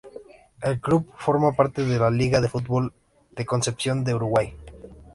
[0.63, 2.91] El club forma parte de la Liga de Fútbol
[3.35, 4.55] de Concepción del Uruguay.